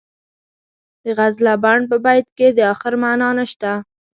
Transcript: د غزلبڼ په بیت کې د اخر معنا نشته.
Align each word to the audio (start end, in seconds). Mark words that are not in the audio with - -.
د 1.03 1.05
غزلبڼ 1.17 1.77
په 1.89 1.95
بیت 2.05 2.27
کې 2.37 2.47
د 2.57 2.59
اخر 2.73 2.93
معنا 3.03 3.29
نشته. 3.39 3.71